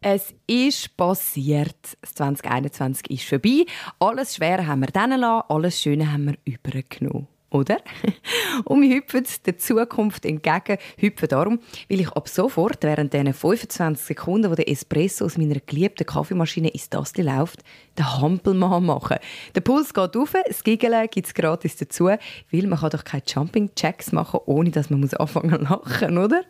[0.00, 1.76] Es ist passiert.
[2.00, 3.64] Das 2021 ist vorbei.
[3.98, 7.26] Alles Schwere haben wir dann gelassen, alles Schöne haben wir übergenommen.
[7.50, 7.78] Oder?
[8.64, 10.78] Und wir hüpfen der Zukunft entgegen.
[10.98, 11.58] Hüpfen darum,
[11.88, 16.68] weil ich ab sofort während diesen 25 Sekunden, wo der Espresso aus meiner geliebten Kaffeemaschine
[16.68, 17.64] ins Tassel läuft,
[17.96, 19.16] den Hampelmann machen.
[19.54, 23.22] Der Puls geht auf, das Giggeln gibt es gratis dazu, weil man kann doch keine
[23.26, 26.42] Jumping-Checks machen, ohne dass man anfangen zu lachen, oder?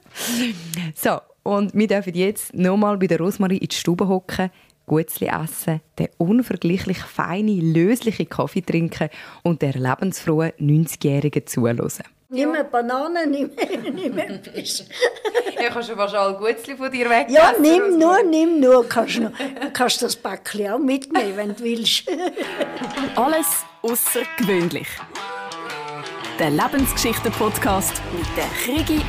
[0.94, 4.50] So, und wir dürfen jetzt nochmal bei der Rosmarie in die Stube hocken,
[4.84, 9.08] Gutzli essen, den unvergleichlich feine, lösliche Kaffee trinken
[9.42, 11.90] und der lebensfrohen 90-Jährigen zuhören.
[12.28, 13.50] Nimm eine Banane, nimm,
[13.94, 14.84] nimm etwas.
[15.58, 17.28] ja, kannst du fast alle Gutzli von dir weg.
[17.30, 18.86] Ja, nimm nur, nimm nur.
[18.86, 19.32] Kannst du
[19.72, 22.04] kannst das Päckchen auch mitnehmen, wenn du willst.
[23.16, 24.88] Alles außergewöhnlich.
[26.38, 29.00] Der Lebensgeschichten-Podcast mit der Krigi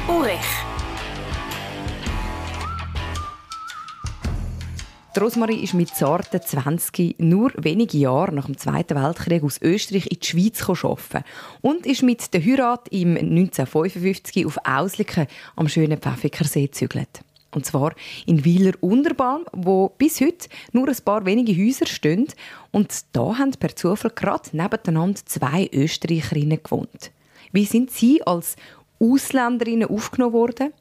[5.20, 5.22] Urech.
[5.22, 10.20] Rosmarie ist mit zarten 20 nur wenige Jahre nach dem Zweiten Weltkrieg aus Österreich in
[10.20, 11.24] die Schweiz arbeiten
[11.62, 17.22] und ist mit der Heirat im 1955 auf Ausliken am schönen Pfäffikersee gezügelt.
[17.52, 17.94] Und zwar
[18.26, 22.28] in Wieler Unterbalm, wo bis heute nur ein paar wenige Häuser stehen.
[22.72, 27.12] Und da haben per Zufall gerade nebeneinander zwei Österreicherinnen gewohnt.
[27.52, 28.56] Wie sind Sie als
[29.00, 30.74] Ausländerinnen aufgenommen worden?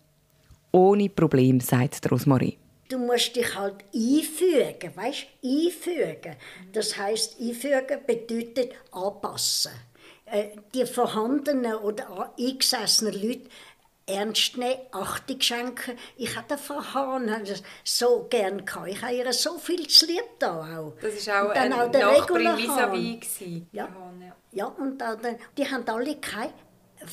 [0.71, 5.27] Ohne Problem, sagt Rosmarie du musst dich halt einfügen, weißt?
[5.45, 6.37] Einfügen.
[6.73, 9.73] Das heißt, einfügen bedeutet anpassen.
[10.27, 13.49] Äh, die vorhandenen oder eingesessenen Leute
[14.07, 15.99] ernst nehmen, Achtung schenken.
[16.17, 17.31] Ich hatte Frau Hahn
[17.85, 18.89] so gern gehabt.
[18.89, 20.95] Ich habe ihr so viel zu lieb da auch.
[21.01, 23.41] Das war auch ein auch der Nachbarin vis
[23.73, 23.89] ja.
[23.89, 24.37] ja.
[24.53, 26.51] ja, und dann, die haben alle kein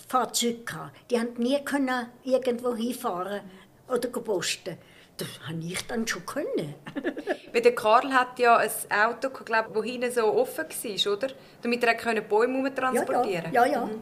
[0.08, 1.12] Fahrzeug gehabt.
[1.12, 3.42] Die haben nie können irgendwo hinfahren
[3.88, 4.78] oder posten
[5.18, 6.76] das habe ich dann schon können.
[7.54, 11.28] Weil der Karl hat ja ein Auto, glaub, das hinten so offen war, oder?
[11.62, 13.72] Damit er die Bäume transportieren Ja, ja.
[13.72, 13.86] ja, ja.
[13.86, 14.02] Mhm.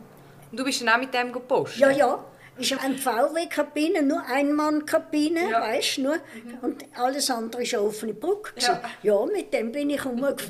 [0.52, 1.80] Und du bist dann auch mit dem gepostet?
[1.80, 2.24] Ja, ja.
[2.56, 5.62] Es ist eine VW-Kabine, nur Ein-Mann-Kabine, ja.
[5.62, 6.20] weißt du, mhm.
[6.62, 8.52] und alles andere war eine offene Brücke.
[8.58, 8.80] Ja.
[9.02, 10.44] ja, mit dem bin ich umgefahren.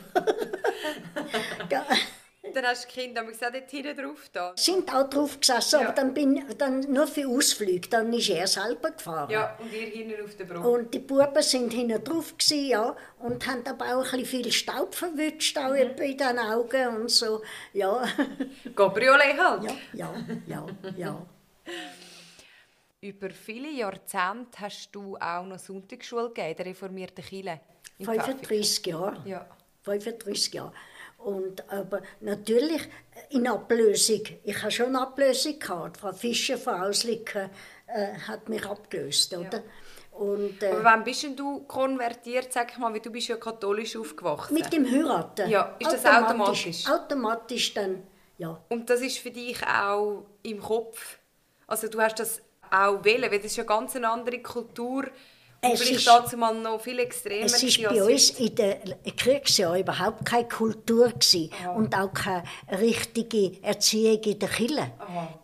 [2.52, 4.54] Dann hast du die Kinder gesagt, dort hinten drauf da.
[4.58, 5.88] Sind auch drauf gesessen, ja.
[5.88, 7.88] aber dann bin dann nur für Ausflüge.
[7.88, 9.30] Dann ist er selber gefahren.
[9.30, 10.68] Ja, und ihr hinten auf der Brücke.
[10.68, 14.94] Und die Buben sind hinten drauf gewesen, ja, und haben aber auch ein viel Staub
[14.94, 16.02] verwünscht, auch mhm.
[16.02, 18.06] in den Augen und so, ja.
[18.76, 19.64] Cabriolet halt.
[19.64, 20.14] Ja, ja,
[20.46, 20.66] ja,
[20.98, 21.26] ja.
[23.00, 27.62] Über viele Jahrzehnte hast du auch noch Sonntagsschule gegeben, der reformierten Kirche.
[28.00, 29.22] 35 Jahre.
[29.26, 29.48] Ja.
[29.84, 30.74] 35 Jahre.
[31.24, 32.82] Und, aber natürlich
[33.30, 34.22] in Ablösung.
[34.44, 35.98] Ich habe schon Ablösung gehabt.
[35.98, 37.50] Frau Fischer von Auslicken
[37.88, 39.34] äh, hat mich abgelöst.
[39.34, 39.58] Oder?
[39.58, 39.64] Ja.
[40.20, 43.96] Und, äh, aber wann bist du konvertiert, sag ich mal, weil du bist ja katholisch
[43.96, 44.54] aufgewachsen?
[44.54, 45.50] Mit dem Heiraten.
[45.50, 46.88] Ja, ist das automatisch?
[46.88, 48.04] Automatisch dann,
[48.38, 48.60] ja.
[48.70, 51.18] Und das ist für dich auch im Kopf,
[51.66, 55.06] also du hast das auch wählen, weil das ist ja ganz eine andere Kultur
[55.72, 57.46] es vielleicht dazu mal noch viel extremer.
[57.46, 61.12] Es war bei uns in den Kriegsjahren überhaupt keine Kultur
[61.76, 62.44] und auch keine
[62.80, 64.92] richtige Erziehung in der Kirche.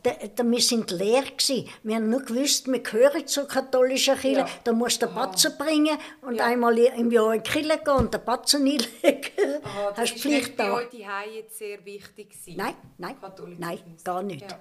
[0.03, 1.69] Da, da, wir sind leer gewesen.
[1.83, 4.39] Wir haben nur gewusst, wir gehören zur katholischen Kirche.
[4.39, 4.47] Ja.
[4.63, 6.45] Da musst du den Batzen bringen und ja.
[6.45, 9.61] einmal im Jahr in die Kirche gehen und den Batzen einlegen.
[9.63, 10.87] Aha, das Hast ist Pflicht bei euch
[11.33, 13.15] jetzt sehr wichtig gewesen, Nein, nein,
[13.57, 14.49] nein, gar nicht.
[14.49, 14.59] Ja.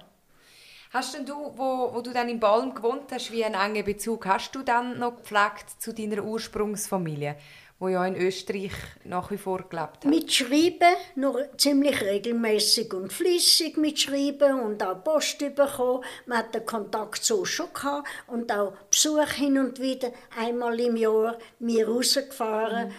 [0.91, 4.25] Hast denn du, wo, wo du dann in Balm gewohnt hast, wie einen engen Bezug,
[4.25, 7.35] hast du dann noch gepflegt zu deiner Ursprungsfamilie,
[7.77, 8.71] wo ja in Österreich
[9.03, 10.05] nach wie vor gelebt hat?
[10.05, 16.03] Mit Schreiben, noch ziemlich regelmäßig und flüssig mit Schreiben und auch Post bekommen.
[16.25, 20.95] Man hat den Kontakt so schon gehabt und auch Besuch hin und wieder, einmal im
[20.95, 22.87] Jahr, mir rausgefahren.
[22.87, 22.93] Mhm.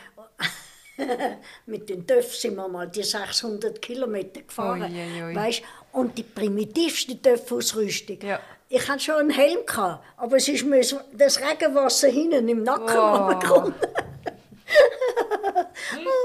[1.67, 4.83] mit den TÜV sind wir mal die 600 Kilometer gefahren.
[4.83, 5.35] Oi, oi, oi.
[5.35, 5.63] Weißt?
[5.93, 8.19] Und die primitivste TÜV-Ausrüstung.
[8.23, 8.41] Ja.
[8.69, 10.81] Ich hatte schon einen Helm, gehabt, aber es ist mir
[11.13, 13.27] das Regenwasser hinten im Nacken oh.
[13.39, 13.75] gekommen.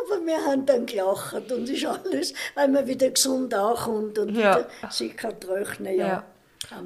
[0.05, 4.57] aber wir haben dann gelacht und ist alles, wenn man wieder gesund ankommt und ja.
[4.57, 6.07] wieder sich kann trocknen ja.
[6.07, 6.23] ja.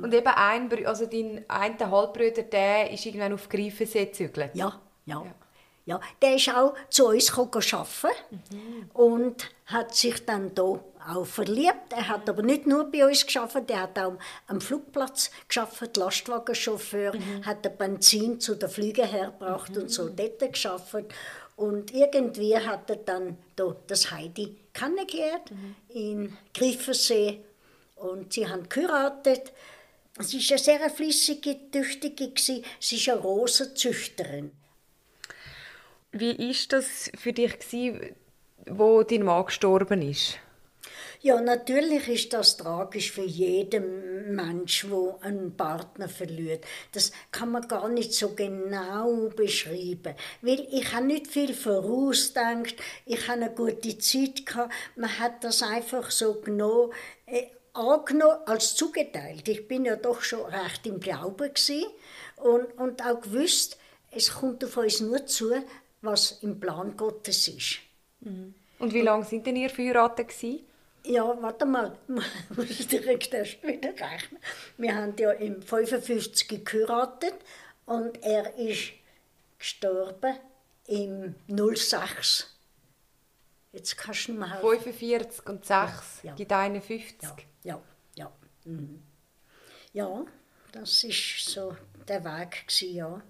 [0.01, 4.51] Und eben ein, also dein einer Halbbruder, der ist irgendwann auf Greifensee gezügelt?
[4.53, 5.23] Ja, ja.
[5.23, 5.35] ja.
[5.85, 8.91] Ja, der ist auch zu uns arbeiten mhm.
[8.93, 10.79] und hat sich dann hier
[11.09, 11.91] auch verliebt.
[11.91, 14.17] Er hat aber nicht nur bei uns geschafft, er hat auch
[14.47, 17.45] am Flugplatz geschafft, Lastwagenchauffeur, mhm.
[17.45, 19.83] hat den Benzin zu den Flügen hergebracht mhm.
[19.83, 20.95] und so dort geschafft.
[21.55, 25.75] Und irgendwie hat er dann hier das Heidi kennengelernt mhm.
[25.89, 27.41] in Griffensee
[27.95, 29.51] und sie haben geheiratet.
[30.19, 34.51] Sie war eine sehr flüssige, tüchtige, sie ist eine Rosenzüchterin.
[36.11, 37.57] Wie war das für dich,
[38.65, 40.39] wo dein Mann gestorben ist?
[41.21, 46.63] Ja, natürlich ist das tragisch für jeden Mensch, der einen Partner verliert.
[46.93, 52.75] Das kann man gar nicht so genau beschreiben, weil ich habe nicht viel vorausgedacht,
[53.05, 54.73] ich habe eine gute Zeit gehabt.
[54.95, 56.93] Man hat das einfach so genommen,
[57.25, 59.47] äh, angenommen als zugeteilt.
[59.49, 61.51] Ich bin ja doch schon recht im Glauben
[62.37, 63.77] und, und auch gewusst,
[64.11, 65.51] es kommt auf uns nur zu,
[66.01, 67.79] was im Plan Gottes ist.
[68.21, 68.53] Mhm.
[68.79, 70.65] Und wie lange sind denn ihr verheiratet gewesen?
[71.09, 71.97] Ja, warte mal,
[72.55, 74.39] muss ich direkt erst wieder rechnen.
[74.77, 77.33] Wir haben ja im 55 geheiratet
[77.87, 78.91] und er ist
[79.57, 80.37] gestorben
[80.85, 82.55] im 06.
[83.71, 86.35] Jetzt kannst du mal 45 und 6 ja, ja.
[86.35, 87.17] gibt 51.
[87.23, 87.81] Ja, ja,
[88.15, 88.31] ja.
[88.65, 89.01] Mhm.
[89.93, 90.25] Ja,
[90.73, 91.75] das ist so
[92.07, 93.21] der Weg gewesen, ja.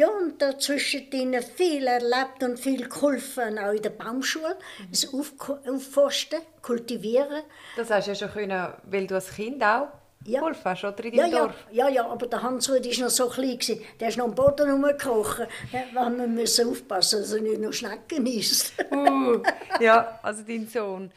[0.00, 4.56] Ja, und dazwischen viel erlebt und viel geholfen, auch in der Baumschule.
[4.78, 4.86] Mhm.
[4.90, 5.34] Das Auf
[5.68, 7.42] Aufforsten, Kultivieren.
[7.76, 9.88] Das hast du ja schon können, weil du als Kind auch
[10.24, 10.40] ja.
[10.40, 11.54] geholfen hast, oder in deinem ja, Dorf?
[11.70, 13.58] Ja, ja, aber der Hansrud war noch so klein.
[13.58, 13.82] Gewesen.
[14.00, 15.46] Der ist noch am Boden rumgekrochen.
[15.70, 18.72] Da haben wir aufpassen, dass er nicht noch Schnecken isst.
[18.90, 19.42] uh,
[19.80, 21.12] ja, also dein Sohn.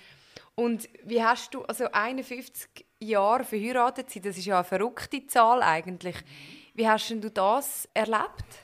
[0.56, 5.63] Und wie hast du, also 51 Jahre verheiratet sein, das ist ja eine verrückte Zahl
[5.63, 6.18] eigentlich.
[6.74, 8.62] Wie hast du das erlebt?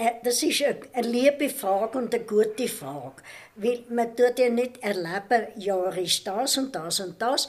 [0.00, 3.22] Äh, das ist eine liebe Frage und eine gute Frage.
[3.56, 7.48] Weil man tut ja nicht erleben, ja, ist das und das und das.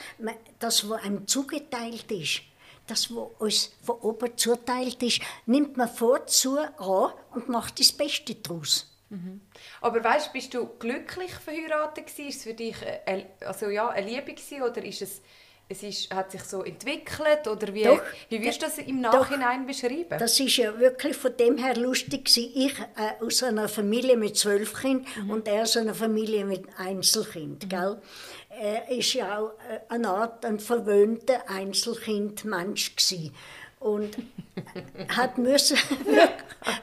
[0.59, 2.41] Das, was einem zugeteilt ist,
[2.87, 8.35] das, was uns von oben zuteilt ist, nimmt man vorzu an und macht das Beste
[8.35, 8.91] daraus.
[9.09, 9.39] Mhm.
[9.79, 12.75] Aber weißt, bist du glücklich verheiratet War es für dich
[13.05, 15.21] eine, also ja, eine Liebe oder ist es
[15.69, 19.61] es ist, hat sich so entwickelt oder wie, doch, wie wirst du das im Nachhinein
[19.61, 20.19] doch, beschreiben?
[20.19, 24.73] Das ist ja wirklich von dem her lustig Ich äh, aus einer Familie mit zwölf
[24.73, 25.29] Kindern mhm.
[25.29, 27.69] und er aus einer Familie mit Einzelkind, mhm.
[27.69, 28.01] gell?
[28.49, 33.33] Er ist ja auch äh, eine Art ein verwöhnter Einzelkind-Mensch gewesen
[33.81, 34.15] und
[35.09, 35.77] hat müssen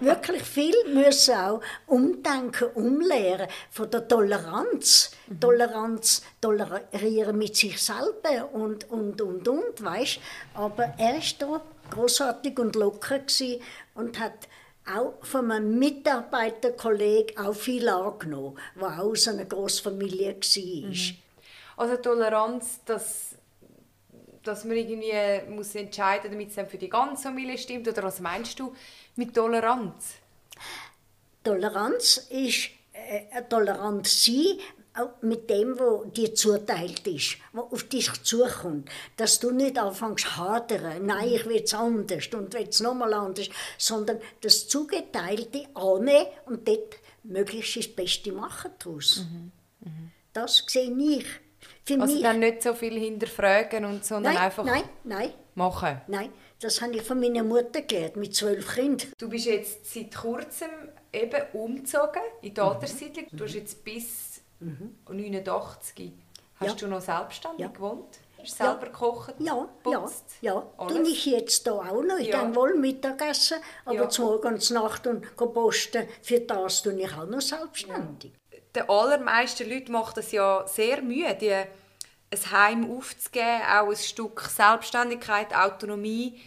[0.00, 5.12] wirklich viel müssen auch umdenken, umlehren von der Toleranz.
[5.40, 10.18] Toleranz tolerieren mit sich selber und und und und, weißt?
[10.54, 11.60] Aber er ist da
[11.90, 13.20] großartig und locker
[13.94, 14.48] und hat
[14.92, 20.88] auch von einem Mitarbeiterkollegen auch viel angenommen, der auch aus einer Großfamilie war.
[20.88, 21.16] Mhm.
[21.76, 23.37] Also Toleranz, das
[24.48, 25.12] dass man irgendwie
[25.50, 27.86] muss entscheiden, damit es dann für die ganze Familie stimmt?
[27.86, 28.74] Oder was meinst du
[29.16, 30.14] mit Toleranz?
[31.44, 34.58] Toleranz ist äh, tolerant sein
[35.22, 38.88] mit dem, was dir zuteilt ist, was auf dich zukommt.
[39.16, 43.14] Dass du nicht anfängst zu hadern, nein, ich will es anders und will es nochmal
[43.14, 49.24] anders, sondern das Zugeteilte annehmen und dort möglichst das Beste machen daraus.
[49.30, 49.52] Mhm.
[49.80, 50.10] Mhm.
[50.32, 51.26] Das sehe ich.
[51.88, 52.22] Für also mich.
[52.22, 55.32] dann nicht so viel hinterfragen und sondern nein, einfach nein, nein.
[55.54, 56.02] machen?
[56.06, 56.30] Nein,
[56.60, 59.08] das habe ich von meiner Mutter gelernt, mit zwölf Kindern.
[59.16, 60.68] Du bist jetzt seit kurzem
[61.10, 62.66] eben umgezogen in die mhm.
[62.66, 63.26] Alterssiedlung.
[63.32, 64.96] Du hast jetzt bis mhm.
[65.08, 66.12] 89
[66.56, 66.74] hast ja.
[66.74, 67.68] du noch selbstständig ja.
[67.68, 68.18] gewohnt?
[68.38, 68.92] Hast du selber ja.
[68.92, 70.66] gekocht, Ja, putzt, ja, ja.
[70.76, 70.92] Alles?
[70.92, 72.18] Tue ich jetzt hier auch noch.
[72.18, 72.44] Ich ja.
[72.44, 74.08] gehe wohl Mittagessen, aber ja.
[74.10, 76.06] zum Morgen und Nacht und posten.
[76.20, 78.32] Für das tue ich auch noch selbstständig.
[78.32, 78.38] Ja
[78.74, 81.54] den allermeisten Leuten macht es ja sehr Mühe, die,
[82.30, 86.40] ein Heim aufzugeben, auch ein Stück Selbstständigkeit, Autonomie.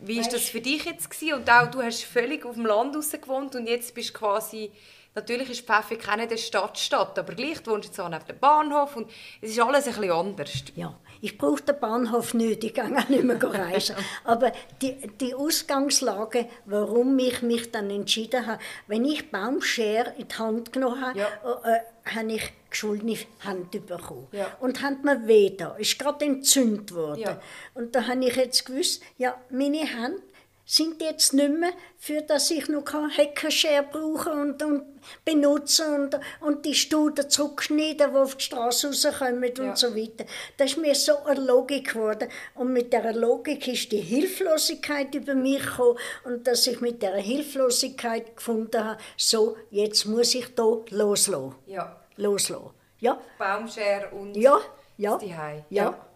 [0.00, 1.34] Wie war das für dich jetzt gewesen?
[1.34, 4.70] Und auch du hast völlig auf dem Land gewohnt und jetzt bist du quasi
[5.18, 8.94] Natürlich ist Pfäffik keine der Stadtstadt, aber gleich wohnst du jetzt auch neben dem Bahnhof
[8.94, 9.10] und
[9.40, 10.62] es ist alles ein bisschen anders.
[10.76, 13.96] Ja, ich brauche den Bahnhof nicht, ich gehe auch nicht mehr reisen.
[14.24, 20.34] Aber die, die Ausgangslage, warum ich mich dann entschieden habe, wenn ich Baumschere in die
[20.36, 21.26] Hand genommen habe, ja.
[21.64, 21.80] äh,
[22.14, 24.28] habe ich geschwollene Hand bekommen.
[24.30, 24.56] Ja.
[24.60, 27.22] Und haben mir weh da, ist gerade entzündet worden.
[27.22, 27.40] Ja.
[27.74, 30.22] Und da habe ich jetzt gewusst, ja, meine Hand
[30.70, 32.84] sind jetzt nicht mehr, für dass ich noch
[33.16, 34.84] Heckenschere brauche und, und
[35.24, 39.64] benutze und, und die Studen zurückschneiden, die auf die Straße rauskommen ja.
[39.64, 40.26] und so weiter.
[40.58, 42.28] Das ist mir so eine Logik geworden.
[42.54, 47.16] Und mit dieser Logik ist die Hilflosigkeit über mich gekommen und dass ich mit dieser
[47.16, 51.54] Hilflosigkeit gefunden habe, so, jetzt muss ich hier loslassen.
[51.66, 51.96] Ja.
[52.16, 52.72] Loslassen.
[53.00, 53.18] Ja.
[53.38, 54.58] Baumschere und ja.
[54.98, 55.18] Ja.
[55.22, 55.64] ja.
[55.70, 56.07] ja.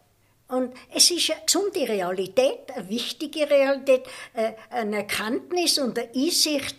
[0.52, 4.04] Und es ist eine gesunde Realität, eine wichtige Realität,
[4.34, 6.76] äh, eine Erkenntnis und eine Einsicht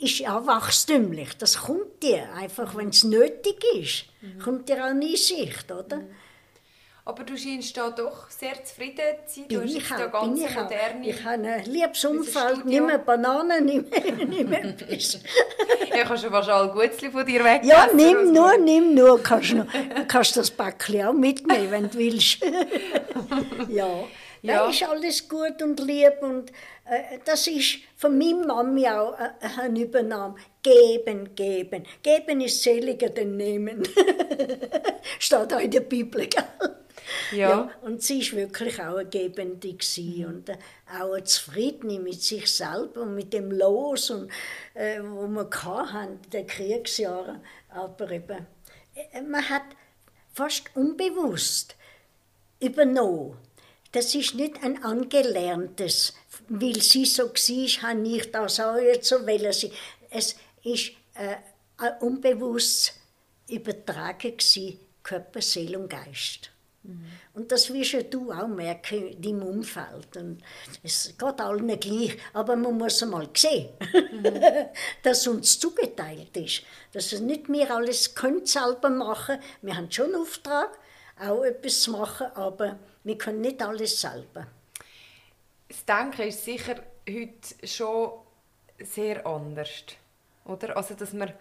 [0.00, 1.34] äh, ist auch wachstümlich.
[1.38, 4.40] Das kommt dir einfach, wenn es nötig ist, mhm.
[4.40, 5.98] kommt dir auch eine Einsicht, oder?
[5.98, 6.08] Mhm.
[7.06, 9.48] Aber du scheinst da doch sehr zufrieden zu sein.
[9.48, 11.08] Du Bin hast jetzt da ganz ich moderne...
[11.08, 15.18] Ich habe ein liebes Umfeld, nicht mehr Bananen, nicht mehr, nicht mehr etwas.
[15.90, 17.60] Ja, ich habe schon fast alle Gutzli von dir weg.
[17.64, 19.22] Ja, nimm nur, nimm nur.
[19.22, 19.66] Kannst du
[20.08, 22.38] kannst das Päckchen auch mitnehmen, wenn du willst.
[23.68, 23.86] ja.
[24.40, 24.60] Ja.
[24.60, 26.52] Nein, ist alles gut und lieb und
[26.84, 30.36] äh, das ist von meiner Mami auch äh, ein Übernahme.
[30.62, 31.84] Geben, geben.
[32.02, 33.82] Geben ist seliger denn nehmen.
[35.18, 36.44] Steht auch in der Bibel, gell?
[37.32, 37.70] Ja.
[37.82, 40.56] Und sie war wirklich auch eine Gebende gewesen und äh,
[41.00, 44.30] auch eine Zufriedene mit sich selber und mit dem Los, und,
[44.74, 47.40] äh, wo wir hatten in den Kriegsjahren.
[47.68, 48.46] Aber eben,
[48.94, 49.64] äh, man hat
[50.32, 51.76] fast unbewusst
[52.60, 53.36] übernommen.
[53.92, 56.14] Das ist nicht ein angelerntes,
[56.48, 59.52] weil sie so war, habe ich das auch jetzt so wollen.
[59.52, 59.72] sie-
[60.10, 61.36] Es ist äh,
[62.00, 62.94] unbewusst
[63.48, 66.50] übertragen gewesen, Körper, Seele und Geist.
[67.32, 70.16] Und das wirst du auch merken in deinem Umfeld.
[70.18, 70.42] Und
[70.82, 73.70] es geht allen gleich, aber man muss einmal sehen,
[75.02, 76.62] dass uns zugeteilt ist.
[76.92, 80.78] Dass es nicht wir alles können selber machen Wir haben schon einen Auftrag,
[81.18, 84.46] auch etwas zu machen, aber wir können nicht alles selber.
[85.68, 86.76] Das Denken ist sicher
[87.08, 88.12] heute schon
[88.78, 89.84] sehr anders.
[90.44, 90.76] Oder?
[90.76, 91.32] Also, dass man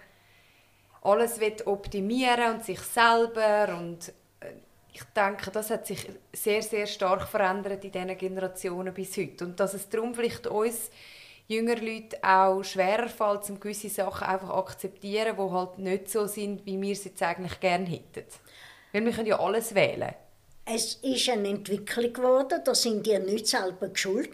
[1.01, 4.53] alles will optimieren und sich selber und äh,
[4.93, 9.45] ich denke, das hat sich sehr, sehr stark verändert in diesen Generationen bis heute.
[9.45, 10.91] Und dass es darum vielleicht uns
[11.47, 16.65] jüngere Leute auch schwerer fällt, um gewisse Sachen einfach akzeptieren, die halt nicht so sind,
[16.65, 18.25] wie wir es jetzt eigentlich gerne hätten.
[18.91, 20.13] Weil wir können ja alles wählen.
[20.65, 24.29] Es ist eine Entwicklung geworden, da sind die nicht selber geschuld.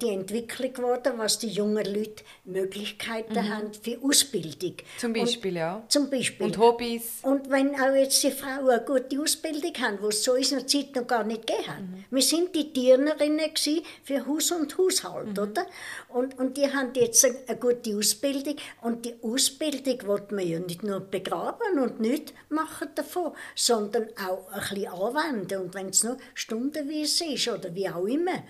[0.00, 4.70] Die Entwicklung geworden, was die jungen Leute Möglichkeiten haben für Ausbildung.
[4.70, 4.98] Mhm.
[4.98, 5.76] Zum Beispiel, ja.
[5.76, 6.46] Und, zum Beispiel.
[6.46, 7.18] Und Hobbys.
[7.20, 10.96] Und wenn auch jetzt die Frauen eine gute Ausbildung haben, die es zu unserer Zeit
[10.96, 11.80] noch gar nicht gegeben hat.
[11.82, 12.04] Mhm.
[12.10, 15.38] Wir sind die Tiernerinnen gsi für Haus und Haushalt, Mhm.
[15.38, 15.66] oder?
[16.08, 18.56] Und, und die haben jetzt eine, eine gute Ausbildung.
[18.80, 24.50] Und die Ausbildung will man ja nicht nur begraben und nicht machen davon, sondern auch
[24.50, 25.60] ein bisschen anwenden.
[25.60, 28.42] Und wenn es nur stundenweise ist oder wie auch immer.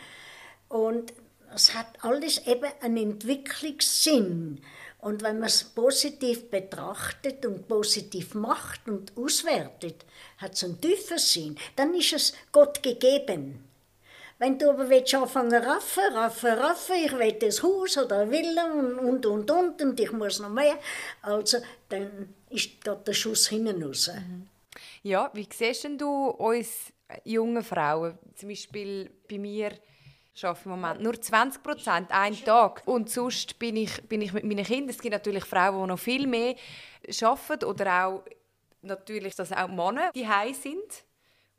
[0.69, 1.13] Und
[1.55, 4.61] es hat alles eben einen Entwicklungssinn.
[4.99, 10.05] Und wenn man es positiv betrachtet und positiv macht und auswertet,
[10.39, 11.59] hat es einen tiefen Sinn.
[11.77, 13.65] Dann ist es Gott gegeben.
[14.39, 18.73] Wenn du aber willst anfangen raffen, raffen, raffen, ich will das Haus oder eine Villa
[18.73, 20.79] und, und, und, und, und ich muss noch mehr,
[21.23, 24.11] also dann ist geht der Schuss hinten raus.
[25.03, 26.94] Ja, wie siehst denn du uns
[27.25, 28.19] jungen Frauen?
[28.35, 29.73] Zum Beispiel bei mir
[30.43, 32.83] arbeite ich im Moment nur 20 Prozent, einen Tag.
[32.87, 34.91] Und sonst bin ich, bin ich mit meinen Kindern.
[34.91, 36.57] Es gibt natürlich Frauen, die noch viel mehr
[37.23, 38.25] arbeiten oder auch
[38.83, 41.05] natürlich, dass auch Männer die sind.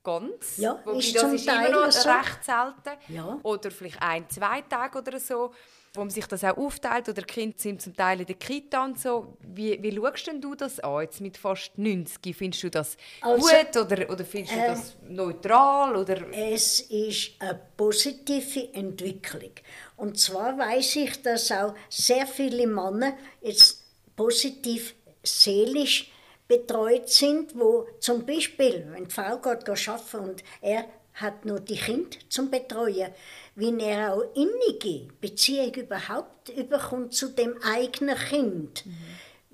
[0.03, 0.57] Ganz.
[0.57, 2.07] Ja, Wobei ist das ist Teil immer noch so.
[2.09, 3.13] recht selten.
[3.13, 3.39] Ja.
[3.41, 5.51] Oder vielleicht ein, zwei Tage oder so,
[5.95, 7.09] wo man sich das auch aufteilt.
[7.09, 9.37] Oder die Kinder sind zum Teil in der Kita und so.
[9.41, 12.35] Wie, wie schaust denn du das an, jetzt mit fast 90?
[12.35, 15.95] Findest du das Also, gut oder, oder findest du das neutral?
[15.95, 16.21] Oder?
[16.31, 19.51] Es ist eine positive Entwicklung.
[19.97, 23.83] Und zwar weiß ich, dass auch sehr viele Männer jetzt
[24.15, 26.11] positiv seelisch
[26.47, 30.85] betreut sind, wo zum Beispiel, wenn die Frau geht arbeiten und er
[31.15, 33.11] hat nur die Kinder zum Betreuen,
[33.55, 38.83] wie er auch innige Beziehung überhaupt überkommt zu dem eigenen Kind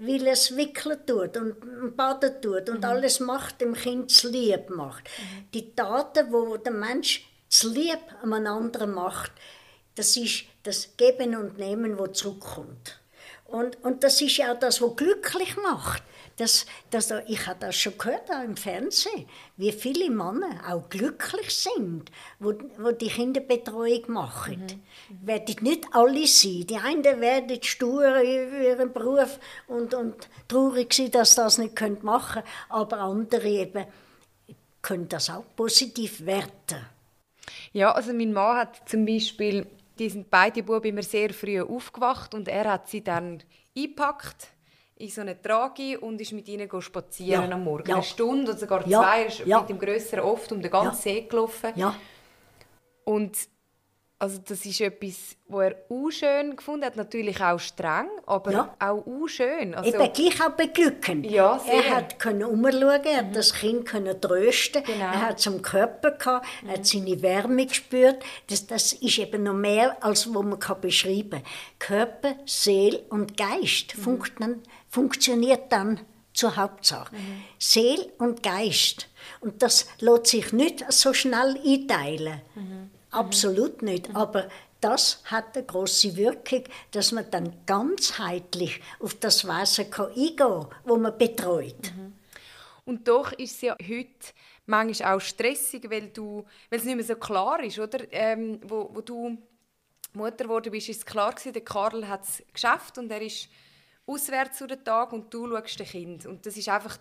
[0.01, 4.69] weil er es wickeln tut und baden tut und alles macht, dem Kind das Lieb
[4.69, 5.07] macht.
[5.53, 9.31] Die Taten, wo der Mensch das Lieb einem anderen macht,
[9.95, 12.99] das ist das Geben und Nehmen, wo zurückkommt.
[13.45, 16.01] Und, und das ist ja auch das, was glücklich macht.
[16.41, 21.53] Das, das, ich habe das schon gehört auch im Fernsehen, wie viele Männer auch glücklich
[21.53, 24.81] sind, wo, wo die Kinderbetreuung machen.
[25.21, 26.65] Werden nicht alle sein.
[26.65, 30.15] Die einen werden stur in ihrem Beruf und, und
[30.47, 33.85] traurig sein, dass sie das nicht machen können, aber andere eben
[34.81, 36.87] können das auch positiv werten.
[37.71, 39.67] Ja, also mein Mann hat zum Beispiel,
[39.99, 43.43] die sind beide Buben immer sehr früh aufgewacht und er hat sie dann
[43.77, 44.47] eingepackt
[45.01, 47.89] in so eine Trage und ist mit ihnen spazieren Ja, am Morgen.
[47.89, 47.95] ja.
[47.95, 51.01] Eine Stunde oder sogar Ja, zwei, ist mit dem Grösseren oft um den ganzen.
[51.01, 51.71] See gelaufen.
[51.75, 51.95] Ja,
[53.03, 53.35] Und
[54.19, 58.75] also das ist etwas, wo er auch schön gefunden hat, natürlich auch streng, aber Ja.
[58.77, 59.73] auch auch schön.
[59.73, 61.23] Also, Eben gleich auch beglücken.
[61.23, 61.73] Ja, sehr.
[61.85, 65.05] Er hat können umschauen, er hat das Kind können trösten, Genau.
[65.05, 68.23] er hat zum Körper gehabt, er hat seine Wärme gespürt.
[68.47, 71.43] Das, das ist eben noch mehr, als was man kann beschreiben kann.
[71.79, 76.01] Körper, Seele und Geist funkt dann, funktioniert dann
[76.33, 77.15] zur Hauptsache.
[77.15, 77.43] Mhm.
[77.57, 79.07] Seele und Geist.
[79.39, 82.41] Und das lässt sich nicht so schnell einteilen.
[82.55, 82.91] Mhm.
[83.09, 84.09] Absolut nicht.
[84.09, 84.15] Mhm.
[84.15, 84.49] Aber
[84.81, 90.97] das hat eine große Wirkung, dass man dann ganzheitlich auf das Wesen eingehen kann, wo
[90.97, 91.93] man betreut.
[91.95, 92.13] Mhm.
[92.83, 94.33] Und doch ist es ja heute
[94.65, 97.99] manchmal auch stressig, weil, du, weil es nicht mehr so klar ist, oder?
[98.11, 99.37] Ähm, wo, wo du
[100.13, 103.47] Mutter geworden bist, ist es klar gewesen, der Karl hat es geschafft und er ist
[104.05, 106.25] auswärts zu den Tag und du schaust das Kind.
[106.25, 106.97] Und das ist einfach,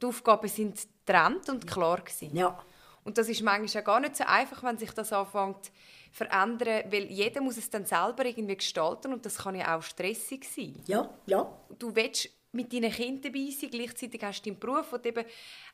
[0.00, 2.36] die Aufgaben sind getrennt und klar gewesen.
[2.36, 2.58] Ja.
[3.04, 5.72] Und das ist manchmal auch gar nicht so einfach, wenn sich das anfängt zu
[6.12, 10.44] verändern, weil jeder muss es dann selber irgendwie gestalten und das kann ja auch stressig
[10.44, 10.74] sein.
[10.86, 11.52] Ja, ja.
[11.78, 15.24] Du willst mit deinen Kindern dabei sein, gleichzeitig hast du deinen Beruf, den du eben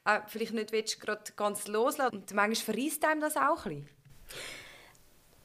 [0.06, 3.88] äh, vielleicht nicht willst, gerade ganz loslassen und manchmal verreist einem das auch ein bisschen.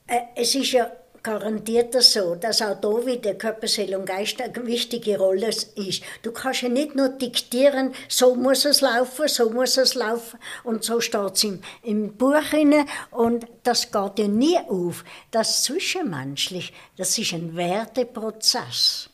[0.07, 0.91] Äh, es ist ja
[1.25, 6.03] garantiert das so, dass auch da wieder Körper, Seele und Geist eine wichtige Rolle ist.
[6.21, 10.83] Du kannst ja nicht nur diktieren, so muss es laufen, so muss es laufen und
[10.83, 15.03] so steht es im, im Buch drin und das geht ja nie auf.
[15.31, 19.09] Das Zwischenmenschlich, das ist ein Werteprozess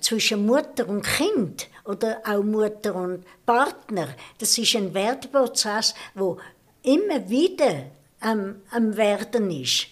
[0.00, 4.14] zwischen Mutter und Kind oder auch Mutter und Partner.
[4.38, 6.38] Das ist ein Werteprozess, wo
[6.84, 7.86] immer wieder
[8.20, 9.88] am, am Werden ist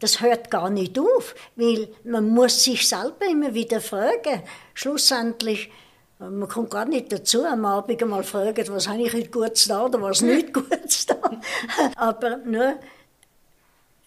[0.00, 4.42] das hört gar nicht auf, weil man muss sich selber immer wieder fragen.
[4.74, 5.70] Schlussendlich,
[6.18, 9.84] man kommt gar nicht dazu, am Abend mal fragen, was habe ich heute gut da
[9.84, 10.66] oder was nicht gut
[11.06, 11.40] da.
[11.96, 12.78] Aber nur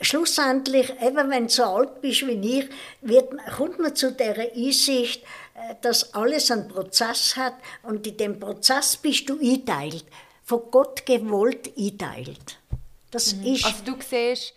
[0.01, 2.69] schlussendlich, eben wenn du so alt bist wie ich,
[3.01, 5.23] wird, kommt man zu der Einsicht,
[5.55, 10.05] äh, dass alles einen Prozess hat und in dem Prozess bist du einteilt,
[10.43, 12.59] von Gott gewollt einteilt.
[13.11, 13.53] Das mhm.
[13.53, 14.53] ist also du siehst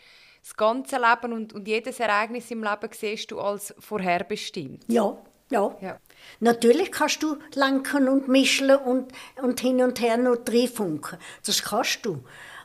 [0.53, 4.85] das ganze Leben und, und jedes Ereignis im Leben siehst du als vorherbestimmt.
[4.89, 5.17] Ja,
[5.51, 5.77] ja.
[5.81, 5.99] ja.
[6.41, 11.19] Natürlich kannst du lenken und mischen und, und hin und her noch reinfunken.
[11.47, 12.23] Das kannst du.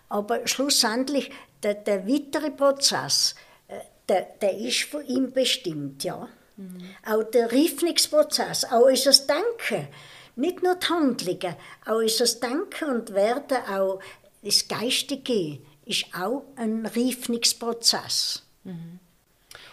[0.10, 1.32] Aber schlussendlich,
[1.64, 3.36] der, der weitere Prozess,
[3.68, 6.28] äh, der, der ist von ihm bestimmt, ja.
[6.58, 6.90] Mhm.
[7.06, 9.88] Auch der Reifungsprozess, auch unser Denken,
[10.36, 14.00] nicht nur die Handlungen, auch unser Denken und Werden, auch
[14.44, 18.44] das Geistige, ist auch ein Reifungsprozess.
[18.64, 19.00] Mhm.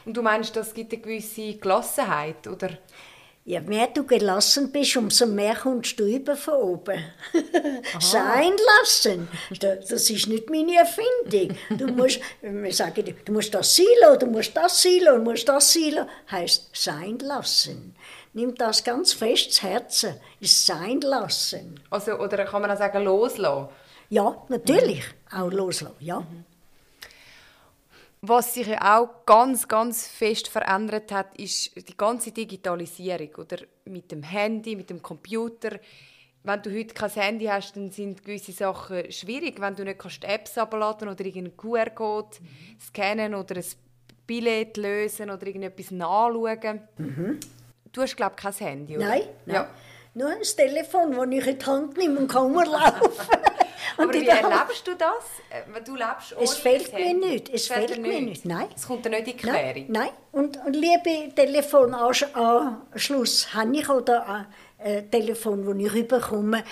[0.04, 2.70] Und du meinst, das gibt eine gewisse Gelassenheit, oder?
[3.46, 7.04] Ja, mehr du gelassen bist, umso mehr kommst du über von oben.
[8.00, 9.28] Sein lassen.
[9.60, 11.58] Das ist nicht meine Erfindung.
[11.68, 15.72] Du musst, wir sagen, du musst das Silo, du musst das Silo, du musst das
[15.72, 16.06] Silo.
[16.30, 17.94] Heißt sein lassen.
[18.32, 20.14] Nimm das ganz fest zu Herzen.
[20.40, 21.80] Ist sein lassen.
[21.90, 23.68] Also, oder kann man auch sagen, loslassen?
[24.08, 25.06] Ja, natürlich.
[25.06, 25.23] Mhm.
[25.34, 26.20] Auch loslassen, ja.
[26.20, 26.44] Mhm.
[28.26, 33.34] Was sich ja auch ganz, ganz fest verändert hat, ist die ganze Digitalisierung.
[33.36, 35.78] Oder mit dem Handy, mit dem Computer.
[36.42, 39.60] Wenn du heute kein Handy hast, dann sind gewisse Sachen schwierig.
[39.60, 42.80] Wenn du nicht kannst Apps abladen oder irgendeinen QR-Code mhm.
[42.80, 43.64] scannen oder ein
[44.26, 46.80] Billett lösen oder irgendetwas nachschauen.
[46.96, 47.40] Mhm.
[47.92, 49.06] Du hast, glaube ich, kein Handy, oder?
[49.06, 49.54] Nein, nein.
[49.54, 49.68] Ja.
[50.14, 53.10] Nur ein Telefon, das ich in die Hand nehme und kann laufen.
[53.96, 55.24] Aber wie erlebst du das?
[55.50, 57.48] Äh, du lebst ohne Es fehlt mir nicht.
[57.48, 58.44] Es fehlt, fehlt mir nicht.
[58.44, 58.66] Nein.
[58.74, 59.54] Es kommt dir nicht in die Quere?
[59.54, 59.84] Nein.
[59.88, 60.08] Nein.
[60.32, 64.46] Und, und liebe Telefonanschluss habe ich oder ein
[64.78, 66.64] äh, Telefon, das ich rüberkomme.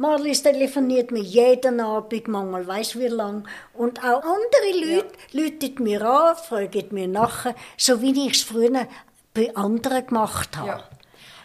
[0.00, 3.48] Marlies telefoniert mir jeden Abend, manchmal weiß wie lang.
[3.74, 5.42] Und auch andere Leute ja.
[5.42, 8.86] läuten mir an, fragen mir nachher, so wie ich es früher
[9.34, 10.68] bei anderen gemacht habe.
[10.68, 10.84] Ja.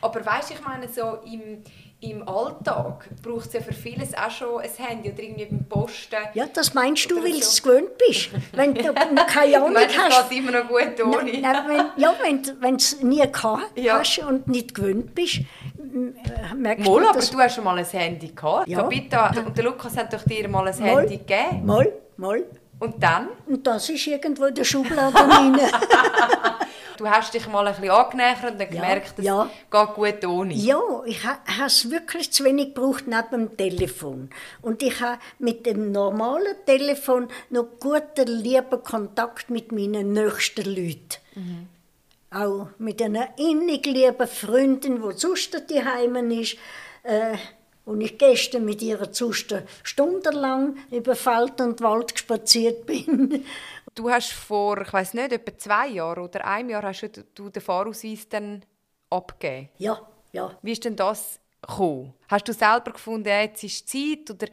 [0.03, 1.63] Aber weißt du, ich meine, so im
[2.03, 6.17] im Alltag braucht es ja für vieles auch schon ein Handy oder irgendwie beim Posten.
[6.33, 8.29] Ja, das meinst du, weil du es gewöhnt bist.
[8.51, 8.93] Wenn du
[9.27, 10.17] keine Ahnung hast.
[10.17, 11.31] Das geht immer noch gut ohne.
[11.39, 13.99] Nein, wenn, ja, wenn, du es nie gehabt ja.
[13.99, 15.39] hast und nicht gewöhnt bist,
[16.55, 18.67] merkst Mal, du aber du hast schon mal ein Handy gehabt.
[18.67, 18.81] Ja.
[18.81, 21.65] Tabitha und der Lukas hat doch dir mal ein mal, Handy gegeben.
[21.65, 22.43] Mal, mal.
[22.79, 23.29] Und dann?
[23.47, 25.57] Und das ist irgendwo in der Schublade drin.
[27.03, 29.49] Du hast dich mal ein bisschen angenähert und dann gemerkt, es ja.
[29.69, 30.53] geht gut ohne.
[30.53, 34.29] Ja, ich habe es wirklich zu wenig gebraucht neben dem Telefon.
[34.61, 41.17] Und ich habe mit dem normalen Telefon noch guten, lieben Kontakt mit meinen nächsten Leuten.
[41.35, 41.67] Mhm.
[42.31, 46.55] Auch mit einer innig lieben Freundin, die sonst daheim ist.
[47.03, 47.35] Äh,
[47.83, 53.43] und ich gestern mit ihrer Zuster stundenlang über Feld und Wald spaziert bin.
[53.95, 57.61] Du hast vor, ich weiß nicht, etwa zwei Jahren oder einem Jahr hast du den
[57.61, 58.63] Fahrausweis dann
[59.09, 59.69] abgegeben.
[59.77, 60.01] Ja,
[60.31, 60.57] ja.
[60.61, 62.13] Wie ist denn das gekommen?
[62.33, 64.27] Hast du selber gefunden, jetzt ist Zeit?
[64.31, 64.47] Oder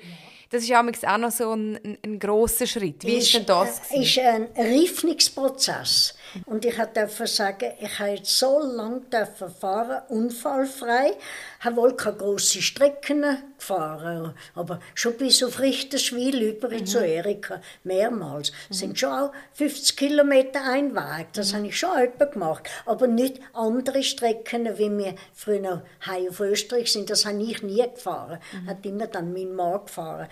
[0.51, 3.07] das ist ja auch noch so ein, ein, grosser Schritt.
[3.07, 3.81] Wie ist, denn das?
[3.89, 6.15] Es ist ein Reifungsprozess.
[6.45, 9.03] Und ich durfte sagen, ich habe jetzt so lange
[9.61, 11.13] fahren, unfallfrei.
[11.61, 13.25] Ich habe wohl keine grossen Strecken
[13.59, 16.87] gefahren, aber schon bis auf Richterswil über mhm.
[16.87, 18.51] zu Erika, mehrmals.
[18.71, 18.75] Mhm.
[18.75, 21.57] sind schon auch 50 Kilometer ein Weg, das mhm.
[21.57, 22.69] habe ich schon etwa gemacht.
[22.87, 25.83] Aber nicht andere Strecken, wie wir früher noch
[26.29, 28.39] auf Österreich sind, das habe ich nie gefahren.
[28.53, 28.67] Mhm.
[28.69, 30.29] Hat immer dann mein Mann gefahren.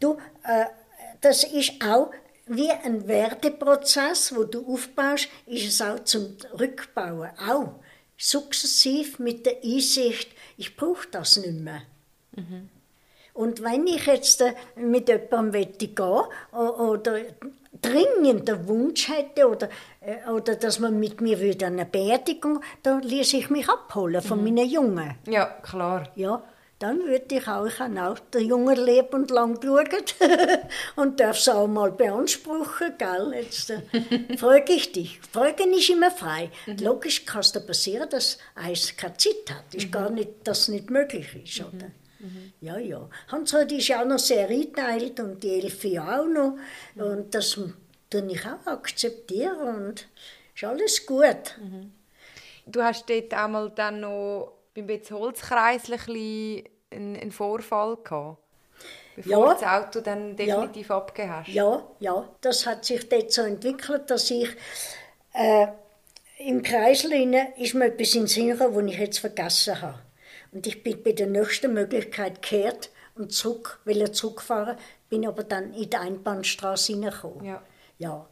[0.00, 0.66] Du, äh,
[1.20, 2.10] das ist auch
[2.46, 7.30] wie ein Werteprozess, wo du aufbaust, ist es auch zum Rückbauen.
[7.48, 7.74] Auch
[8.16, 11.82] sukzessiv mit der Einsicht, ich brauche das nicht mehr.
[12.36, 12.70] Mhm.
[13.34, 17.20] Und wenn ich jetzt äh, mit jemandem gehen oder
[17.82, 19.68] dringend den Wunsch hätte oder,
[20.00, 24.38] äh, oder dass man mit mir würde eine Beerdigung, dann ließ ich mich abholen von
[24.38, 24.44] mhm.
[24.44, 25.16] meinen Jungen.
[25.26, 26.08] Ja, klar.
[26.14, 26.42] Ja
[26.78, 30.14] dann würde ich auch, ich auch der Junge lang geschaut
[30.96, 33.32] und darf es auch mal beanspruchen, gell?
[33.34, 35.20] Jetzt äh, frage ich dich.
[35.32, 36.50] Fragen ist immer frei.
[36.66, 36.76] Mhm.
[36.78, 39.74] Logisch kann es da passieren, dass eins keine Zeit hat.
[39.74, 39.90] Ist mhm.
[39.90, 41.66] gar nicht, dass nicht möglich ist, mhm.
[41.66, 41.86] oder?
[42.18, 42.52] Mhm.
[42.60, 43.08] Ja, ja.
[43.28, 46.58] Hans-Rud ist ja auch noch sehr eingeteilt und die Elfi auch noch.
[46.94, 47.02] Mhm.
[47.02, 47.52] Und das
[48.10, 50.08] tue ich auch akzeptieren und
[50.54, 51.56] ist alles gut.
[51.58, 51.92] Mhm.
[52.66, 58.38] Du hast dort einmal dann noch beim Betzholzkreis ein einen Vorfall gehabt?
[59.16, 61.48] Bevor ja, das Auto dann definitiv ja, abgegeben hast?
[61.48, 64.48] Ja, ja, das hat sich dort so entwickelt, dass ich
[65.32, 65.68] äh,
[66.38, 67.12] im Kreisel
[67.56, 69.98] ist mir etwas in den Sinn gekommen, was ich jetzt vergessen habe.
[70.52, 74.76] Und ich bin bei der nächsten Möglichkeit gekehrt und zurück, will zurückfahren,
[75.08, 77.44] bin aber dann in die Einbahnstraße hineingekommen.
[77.44, 77.62] Ja.
[77.98, 78.28] ja.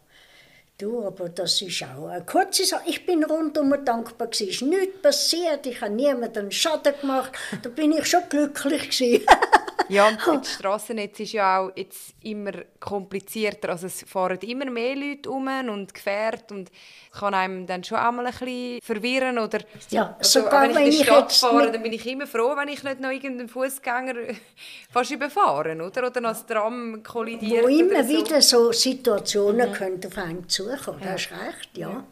[0.76, 2.82] Du, aber das ist auch eine kurze Sache.
[2.86, 7.30] Ich bin rundum dankbar Es ist nichts passiert, ich habe niemandem Schaden gemacht.
[7.62, 9.24] Da bin ich schon glücklich
[9.88, 13.70] Ja, und das Strassennetz ist ja auch jetzt immer komplizierter.
[13.70, 16.70] Also es fahren immer mehr Leute um und gefährt und
[17.12, 19.38] kann einem dann schon einmal ein bisschen verwirren.
[19.38, 22.56] Oder, ja, also, sogar wenn ich in der Stadt fahre, dann bin ich immer froh,
[22.56, 24.14] wenn ich nicht noch irgendeinen Fußgänger
[24.90, 27.64] fast überfahren oder, oder noch das Tram kollidiert.
[27.64, 28.10] Wo immer so.
[28.10, 29.74] wieder so Situationen mhm.
[29.74, 31.12] können auf einen zukommen, ja.
[31.12, 31.90] hast recht, ja.
[31.90, 32.04] ja.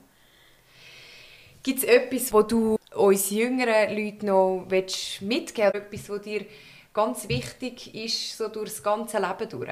[1.63, 5.21] Gibt es etwas, wo du uns jüngeren Leuten noch mitgeben willst?
[5.75, 6.45] Etwas, wo dir
[6.93, 9.71] ganz wichtig ist, so durch das ganze Leben durch?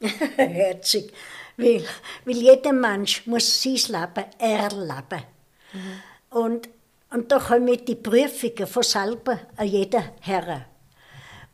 [0.36, 1.12] Herzig.
[1.56, 1.84] Weil,
[2.24, 5.22] weil jeder Mensch muss sein Leben erleben.
[5.72, 6.02] Mhm.
[6.30, 6.68] Und,
[7.10, 10.66] und da kommen die Prüfungen von selber an jeden her.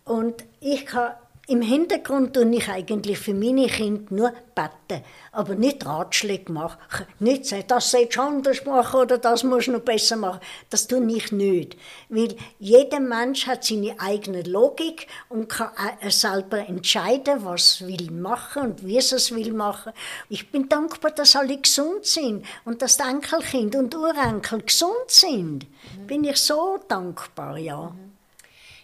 [0.05, 1.12] Und ich kann
[1.48, 6.76] im Hintergrund tue ich eigentlich für meine Kinder nur beten, aber nicht Ratschläge machen.
[7.20, 10.40] Nicht sagen, das sollst du anders machen oder das musst du noch besser machen.
[10.68, 11.78] Das tue ich nicht.
[12.11, 15.70] Weil jeder Mensch hat seine eigene Logik und kann
[16.08, 19.94] selber entscheiden, was er will machen und wie er es will machen.
[20.28, 25.66] Ich bin dankbar, dass alle gesund sind und dass die Enkelkind und Urenkel gesund sind.
[26.06, 27.94] Bin ich so dankbar, ja.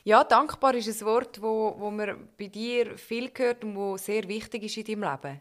[0.05, 4.29] Ja, dankbar ist ein Wort, wo, wo man bei dir viel hört und wo sehr
[4.29, 5.41] wichtig ist in deinem Leben.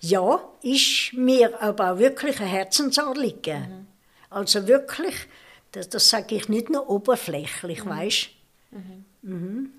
[0.00, 3.60] Ja, ist mir aber auch wirklich ein Herzensanliegen.
[3.60, 3.86] Mhm.
[4.30, 5.14] Also wirklich,
[5.72, 7.90] das, das sage ich nicht nur oberflächlich, mhm.
[7.90, 8.28] weißt
[8.70, 9.04] mhm.
[9.22, 9.72] mhm.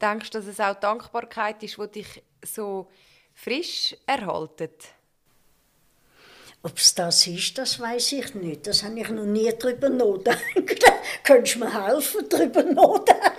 [0.00, 2.88] Denkst du, dass es auch Dankbarkeit ist, die dich so
[3.34, 4.88] frisch erhaltet?
[6.64, 8.66] Ob es das ist, das weiß ich nicht.
[8.66, 10.42] Das habe ich noch nie darüber nachgedacht.
[11.24, 13.31] Könntest du mir helfen, darüber nachdenken?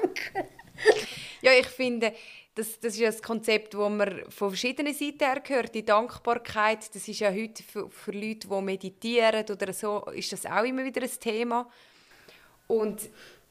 [1.44, 2.14] Ja, ich finde,
[2.56, 5.76] das, das ist ein Konzept, das man von verschiedenen Seiten her hört.
[5.76, 10.46] Die Dankbarkeit, das ist ja heute für, für Leute, die meditieren oder so, ist das
[10.46, 11.70] auch immer wieder ein Thema.
[12.68, 13.02] Und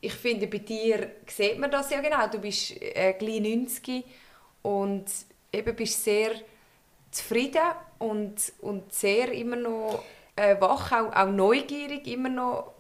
[0.01, 2.27] ich finde, bei dir sieht man das ja genau.
[2.29, 4.05] Du bist äh, gleich 90
[4.63, 5.05] und
[5.53, 6.33] eben bist sehr
[7.11, 10.03] zufrieden und, und sehr immer noch
[10.35, 12.73] äh, wach, auch, auch neugierig immer noch.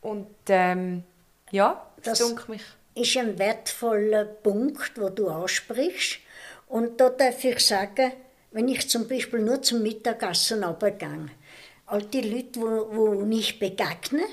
[0.00, 1.04] Und ähm,
[1.50, 2.62] ja, das, das mich.
[2.94, 6.18] Ist ein wertvoller Punkt, wo du ansprichst.
[6.68, 8.12] Und da darf ich sagen,
[8.52, 11.26] wenn ich zum Beispiel nur zum Mittagessen runtergehe,
[11.86, 14.24] all die Leute, wo, wo ich begegne,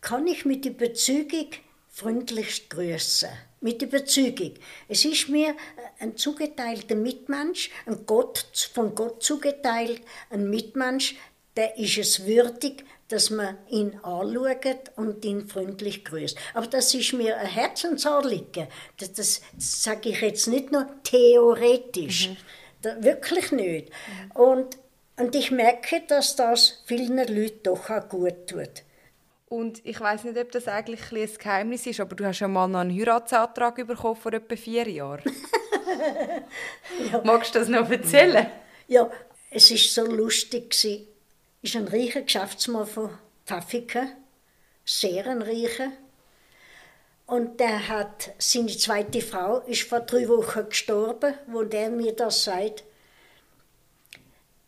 [0.00, 1.50] kann ich mit Überzeugung
[1.88, 4.54] freundlichst grüßen mit Überzeugung.
[4.88, 5.54] Es ist mir
[5.98, 11.16] ein zugeteilter Mitmensch, ein Gott, von Gott zugeteilt, ein Mitmensch,
[11.56, 16.38] der ist es würdig, dass man ihn anschaut und ihn freundlich grüßt.
[16.54, 18.68] Aber das ist mir ein Herzensanliegen.
[18.98, 22.28] Das, das, das sage ich jetzt nicht nur theoretisch.
[22.28, 22.36] Mhm.
[22.82, 23.88] Da, wirklich nicht.
[23.88, 24.30] Mhm.
[24.40, 24.78] Und,
[25.16, 28.84] und ich merke, dass das vielen Leuten doch auch gut tut.
[29.48, 32.48] Und ich weiß nicht, ob das eigentlich ein, ein Geheimnis ist, aber du hast ja
[32.48, 35.22] mal noch einen Heiratsantrag bekommen vor etwa vier Jahren.
[37.12, 37.22] ja.
[37.24, 38.48] Magst du das noch erzählen?
[38.86, 39.10] Ja,
[39.50, 40.74] es war so lustig.
[40.74, 40.86] Es
[41.62, 43.10] ist ein reicher Geschäftsmann von
[43.44, 44.12] Pfaffiken,
[44.84, 45.92] sehr ein reicher.
[47.26, 52.44] Und der hat, seine zweite Frau ist vor drei Wochen gestorben, wo der mir das
[52.44, 52.84] sagt.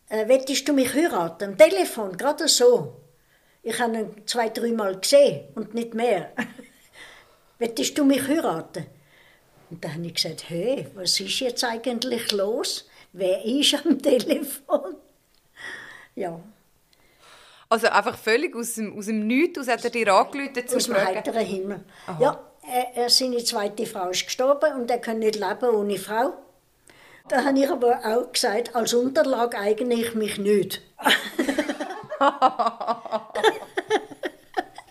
[0.09, 1.51] Äh, Wettest du mich heiraten?
[1.51, 3.01] Am Telefon, gerade so.
[3.63, 6.33] Ich habe ihn zwei, dreimal gesehen und nicht mehr.
[7.59, 8.87] Wettest du mich heiraten?
[9.71, 12.89] Und dann habe ich gesagt, hey, was ist jetzt eigentlich los?
[13.13, 14.97] Wer ist am Telefon?
[16.15, 16.41] Ja.
[17.71, 20.87] Also einfach völlig aus dem, aus dem Nichts aus hat er dir angerufen zum Aus
[20.87, 21.85] dem heiteren Himmel.
[22.09, 22.19] Aha.
[22.21, 26.35] Ja, er, er, seine zweite Frau ist gestorben und er kann nicht leben ohne Frau.
[27.29, 30.83] Da habe ich aber auch gesagt, als Unterlage eigne ich mich nicht.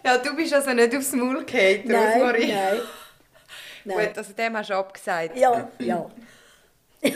[0.05, 2.47] ja, du bist also nicht aufs Maul gefallen, nein, Rosmarie.
[2.53, 2.79] Nein,
[3.83, 4.07] nein.
[4.07, 5.37] Gut, also dem hast du abgesagt.
[5.37, 6.09] Ja, ja.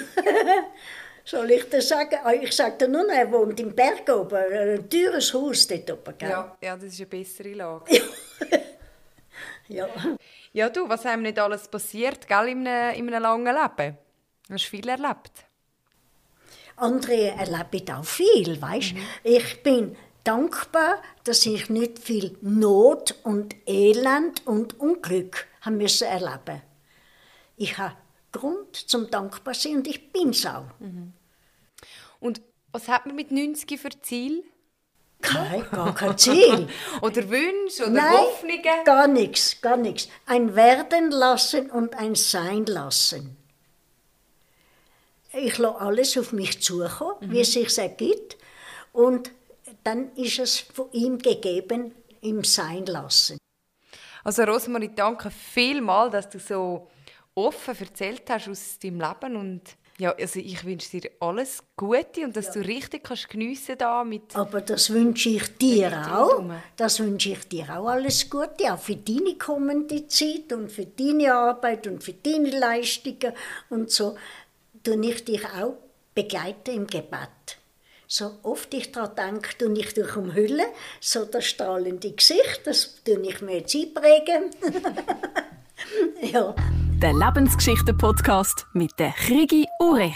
[1.26, 2.20] Soll ich das sagen?
[2.24, 6.18] Ah, ich sage dir nur, er wohnt im Berg oben, ein teures Haus dort oben.
[6.18, 6.30] Gell?
[6.30, 8.02] Ja, ja, das ist eine bessere Lage.
[9.70, 9.88] ja.
[10.54, 13.98] ja, du, was haben nicht alles passiert, gell, in einem, in einem langen Leben?
[14.50, 15.46] Hast du viel erlebt?
[16.76, 18.94] Andere erleben auch viel, weißt?
[18.94, 19.06] Mhm.
[19.24, 26.62] Ich bin dankbar, dass ich nicht viel Not und Elend und Unglück haben müssen erleben.
[27.56, 27.96] Ich habe
[28.34, 30.66] Grund zum dankbar sein und ich bin es auch.
[30.80, 31.14] Mhm.
[32.20, 32.42] Und
[32.74, 34.44] was hat man mit 90 für Ziel?
[35.22, 36.68] Kein, gar kein Ziel.
[37.02, 38.84] oder Wünsche oder Nein, Hoffnungen?
[38.84, 40.10] gar nichts, gar nichts.
[40.26, 43.38] Ein Werden lassen und ein Sein lassen.
[45.32, 47.32] Ich lasse alles auf mich zukommen, mhm.
[47.32, 48.38] wie es sich ergibt.
[48.92, 49.32] Und
[49.84, 53.38] dann ist es von ihm gegeben, im Sein lassen.
[54.24, 56.90] Also Rosmarie, danke vielmals, dass du so
[57.36, 59.62] offen erzählt hast aus deinem Leben und
[60.00, 62.54] ja, also ich wünsche dir alles Gute und dass ja.
[62.54, 64.36] du richtig kannst geniessen da mit.
[64.36, 66.44] Aber das wünsche ich dir auch.
[66.76, 71.34] Das wünsche ich dir auch alles Gute, auch für deine kommende Zeit und für deine
[71.34, 73.34] Arbeit und für deine Leistungen
[73.70, 74.18] und so.
[74.84, 75.76] Du ich dich auch
[76.16, 77.58] begleiten im Gebet.
[78.08, 80.68] So oft ich daran denke, tue ich dich umhüllen,
[81.00, 84.52] so das strahlende Gesicht, das tue ich mir jetzt einprägen.
[86.22, 86.54] ja.
[87.04, 90.16] Der Lebensgeschichten-Podcast mit der Krigi Urech.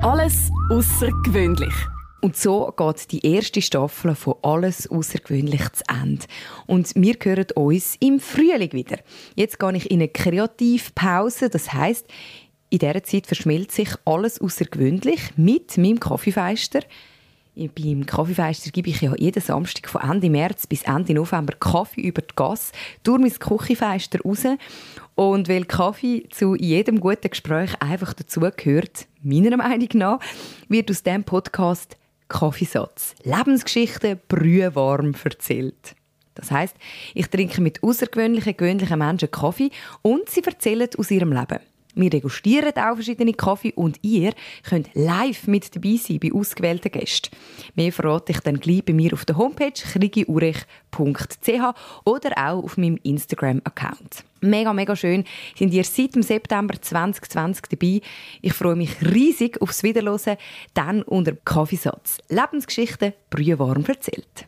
[0.00, 1.72] Alles außergewöhnlich.
[2.20, 6.26] Und so geht die erste Staffel von Alles außergewöhnlich zu Ende.
[6.66, 8.98] Und wir hören uns im Frühling wieder.
[9.36, 11.48] Jetzt gehe ich in eine Kreativpause.
[11.48, 12.08] Das heißt,
[12.70, 16.80] in dieser Zeit verschmilzt sich alles außergewöhnlich mit meinem Kaffeefeister.
[17.56, 22.22] Beim Kaffeefeister gebe ich ja jeden Samstag von Ende März bis Ende November Kaffee über
[22.22, 24.44] die Gasse durch mein Küchenfeister raus.
[25.16, 30.20] Und weil Kaffee zu jedem guten Gespräch einfach dazugehört, meiner Meinung nach,
[30.68, 31.96] wird aus diesem Podcast
[32.28, 35.96] Kaffeesatz, Lebensgeschichten brühwarm erzählt.
[36.34, 36.76] Das heißt,
[37.14, 41.58] ich trinke mit außergewöhnlichen, gewöhnlichen Menschen Kaffee und sie erzählen aus ihrem Leben.
[42.00, 44.32] Wir degustieren auch verschiedene Kaffee und ihr
[44.66, 47.36] könnt live mit dabei sein bei ausgewählten Gästen.
[47.74, 52.98] Mehr verrate ich dann gleich bei mir auf der Homepage krigiurech.ch oder auch auf meinem
[53.02, 54.24] Instagram-Account.
[54.40, 58.00] Mega, mega schön sind ihr seit dem September 2020 dabei.
[58.40, 60.38] Ich freue mich riesig aufs Wiederhören,
[60.72, 62.16] dann unter Kaffeesatz.
[62.30, 64.46] Lebensgeschichten brühwarm erzählt.